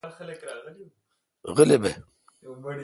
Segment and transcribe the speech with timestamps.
[1.55, 1.91] غلی بھ۔